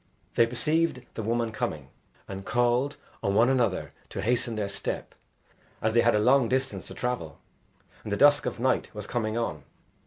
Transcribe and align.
They 0.33 0.47
perceived 0.47 1.03
the 1.13 1.21
woman 1.21 1.51
coming, 1.51 1.89
and 2.27 2.43
called 2.43 2.97
on 3.21 3.35
one 3.35 3.49
another 3.49 3.93
to 4.09 4.23
hasten 4.23 4.55
their 4.55 4.67
step 4.67 5.13
as 5.79 5.93
they 5.93 6.01
had 6.01 6.15
a 6.15 6.19
long 6.19 6.49
distance 6.49 6.87
to 6.87 6.95
travel, 6.95 7.37
and 8.03 8.11
the 8.11 8.17
dusk 8.17 8.47
of 8.47 8.59
night 8.59 8.89
was 8.95 9.05
coming 9.05 9.37
on. 9.37 9.61